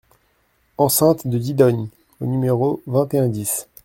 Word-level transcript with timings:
Enceinte 0.79 1.27
de 1.27 1.37
Digogne 1.37 1.87
au 2.21 2.25
numéro 2.25 2.81
vingt 2.87 3.13
et 3.13 3.19
un 3.19 3.29
dix 3.29 3.67